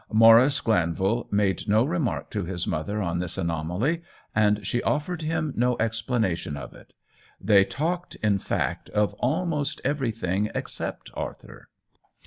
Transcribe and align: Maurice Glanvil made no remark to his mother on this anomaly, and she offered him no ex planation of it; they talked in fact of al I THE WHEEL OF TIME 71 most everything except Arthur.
Maurice 0.11 0.61
Glanvil 0.61 1.27
made 1.29 1.69
no 1.69 1.83
remark 1.83 2.31
to 2.31 2.43
his 2.43 2.65
mother 2.65 3.03
on 3.03 3.19
this 3.19 3.37
anomaly, 3.37 4.01
and 4.33 4.65
she 4.65 4.81
offered 4.81 5.21
him 5.21 5.53
no 5.55 5.75
ex 5.75 6.01
planation 6.01 6.57
of 6.57 6.73
it; 6.73 6.93
they 7.39 7.63
talked 7.63 8.15
in 8.15 8.39
fact 8.39 8.89
of 8.89 8.95
al 8.95 9.03
I 9.03 9.05
THE 9.05 9.11
WHEEL 9.11 9.13
OF 9.13 9.19
TIME 9.19 9.33
71 9.35 9.49
most 9.49 9.81
everything 9.85 10.51
except 10.55 11.11
Arthur. 11.13 11.69